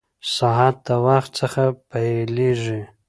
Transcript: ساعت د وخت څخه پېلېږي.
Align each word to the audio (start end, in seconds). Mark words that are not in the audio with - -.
ساعت 0.35 0.75
د 0.87 0.87
وخت 1.05 1.31
څخه 1.39 1.63
پېلېږي. 1.89 2.81